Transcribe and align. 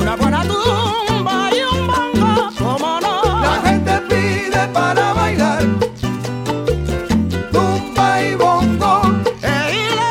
una 0.00 0.16
buena 0.16 0.42
tumba 0.42 1.50
y 1.52 1.60
un 1.62 1.86
bongo, 1.86 2.50
como 2.58 3.00
no. 3.00 3.40
La 3.40 3.60
gente 3.64 3.92
pide 4.08 4.68
para 4.72 5.12
bailar 5.12 5.64
tumba 7.52 8.22
y 8.22 8.34
bongo. 8.34 9.02
Eile, 9.42 10.10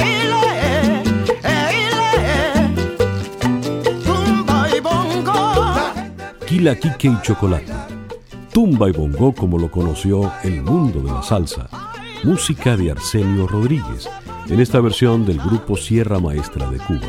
eile, 0.00 0.46
e 1.42 1.56
eile, 1.70 2.10
tumba 4.04 4.68
y 4.76 4.80
bongo. 4.80 5.38
Kila 6.46 6.74
Kike 6.74 7.08
y 7.08 7.20
Chocolate. 7.22 7.72
Tumba 8.52 8.88
y 8.88 8.92
bongo 8.92 9.34
como 9.34 9.58
lo 9.58 9.70
conoció 9.70 10.32
el 10.42 10.62
mundo 10.62 11.00
de 11.00 11.12
la 11.12 11.22
salsa. 11.22 11.68
Música 12.24 12.76
de 12.76 12.90
Arsenio 12.90 13.46
Rodríguez 13.46 14.08
en 14.48 14.60
esta 14.60 14.80
versión 14.80 15.26
del 15.26 15.38
grupo 15.38 15.76
Sierra 15.76 16.20
Maestra 16.20 16.70
de 16.70 16.78
Cuba. 16.78 17.06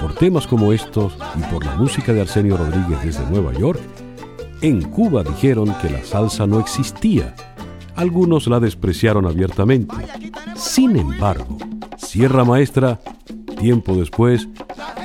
Por 0.00 0.14
temas 0.14 0.46
como 0.46 0.72
estos 0.72 1.12
y 1.38 1.52
por 1.52 1.64
la 1.64 1.76
música 1.76 2.12
de 2.12 2.22
Arsenio 2.22 2.56
Rodríguez 2.56 3.02
desde 3.04 3.30
Nueva 3.30 3.52
York, 3.52 3.80
en 4.62 4.82
Cuba 4.82 5.22
dijeron 5.22 5.74
que 5.80 5.90
la 5.90 6.02
salsa 6.04 6.46
no 6.46 6.60
existía. 6.60 7.34
Algunos 7.96 8.46
la 8.46 8.60
despreciaron 8.60 9.26
abiertamente. 9.26 9.94
Sin 10.56 10.96
embargo, 10.96 11.58
Sierra 11.96 12.44
Maestra, 12.44 13.00
tiempo 13.58 13.94
después, 13.94 14.48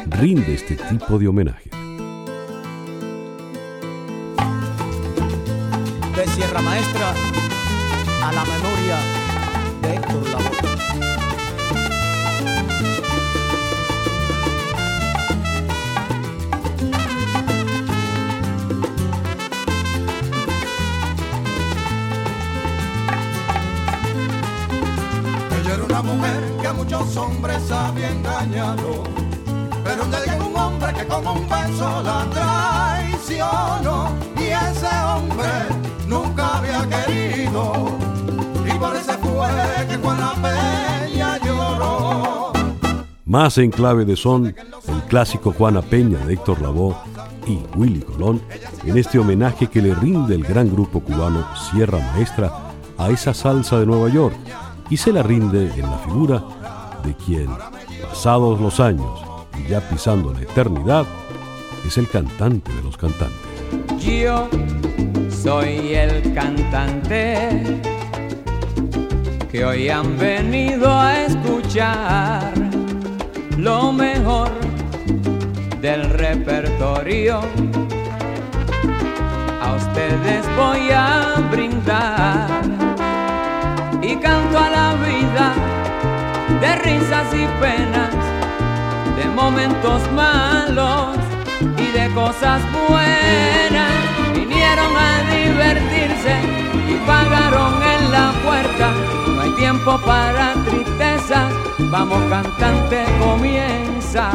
rinde 0.07 0.53
este 0.53 0.75
tipo 0.75 1.19
de 1.19 1.27
homenaje. 1.27 1.69
De 6.15 6.27
Sierra 6.27 6.61
Maestra 6.61 7.13
mujer 26.01 26.43
que 26.61 26.73
muchos 26.73 27.17
hombres 27.17 27.71
había 27.71 28.09
engañado. 28.11 29.03
Pero 29.83 30.03
llegó 30.25 30.47
un 30.47 30.55
hombre 30.55 30.93
que 30.93 31.05
como 31.05 31.33
un 31.33 31.47
beso 31.49 32.03
la 32.03 32.25
traicionó. 32.31 34.09
Y 34.37 34.43
ese 34.43 34.87
hombre 34.87 35.49
nunca 36.07 36.57
había 36.57 36.87
querido. 36.87 37.87
Y 38.65 38.77
por 38.77 38.95
ese 38.95 39.13
fue 39.13 39.87
que 39.87 39.97
Juana 39.97 40.33
Peña 40.41 41.37
lloró. 41.43 42.51
Más 43.25 43.57
en 43.57 43.71
clave 43.71 44.05
de 44.05 44.15
son, 44.15 44.47
el 44.47 45.01
clásico 45.07 45.51
Juana 45.51 45.81
Peña 45.81 46.19
de 46.25 46.33
Héctor 46.33 46.61
Lavoe 46.61 46.95
y 47.45 47.59
Willy 47.75 48.01
Colón, 48.01 48.41
en 48.83 48.97
este 48.97 49.19
homenaje 49.19 49.67
que 49.67 49.81
le 49.81 49.95
rinde 49.95 50.35
el 50.35 50.43
gran 50.43 50.69
grupo 50.69 50.99
cubano 50.99 51.45
Sierra 51.55 51.99
Maestra 51.99 52.51
a 52.97 53.09
esa 53.09 53.33
salsa 53.33 53.79
de 53.79 53.85
Nueva 53.85 54.09
York, 54.09 54.35
y 54.89 54.97
se 54.97 55.11
la 55.11 55.23
rinde 55.23 55.71
en 55.75 55.89
la 55.89 55.97
figura 55.99 56.43
de 57.03 57.13
quien, 57.15 57.49
pasados 58.09 58.59
los 58.59 58.79
años 58.79 59.21
y 59.59 59.69
ya 59.69 59.81
pisando 59.81 60.33
la 60.33 60.41
eternidad, 60.41 61.05
es 61.85 61.97
el 61.97 62.07
cantante 62.07 62.71
de 62.73 62.81
los 62.83 62.97
cantantes. 62.97 63.35
Yo 63.99 64.47
soy 65.29 65.93
el 65.93 66.33
cantante 66.33 67.81
que 69.51 69.65
hoy 69.65 69.89
han 69.89 70.17
venido 70.17 70.91
a 70.91 71.23
escuchar 71.23 72.53
lo 73.57 73.91
mejor 73.91 74.51
del 75.81 76.09
repertorio. 76.09 77.39
A 79.61 79.75
ustedes 79.75 80.45
voy 80.55 80.89
a 80.91 81.49
brindar 81.51 82.56
y 87.07 87.47
penas, 87.61 88.11
de 89.15 89.29
momentos 89.29 90.01
malos 90.11 91.15
y 91.77 91.97
de 91.97 92.13
cosas 92.13 92.61
buenas. 92.89 93.91
Vinieron 94.35 94.93
a 94.93 95.23
divertirse 95.31 96.35
y 96.89 96.95
pagaron 97.07 97.81
en 97.81 98.11
la 98.11 98.33
puerta. 98.43 98.91
No 99.35 99.41
hay 99.41 99.51
tiempo 99.51 99.97
para 100.05 100.53
tristeza, 100.65 101.47
vamos 101.91 102.21
cantante, 102.29 103.05
comienza. 103.21 104.29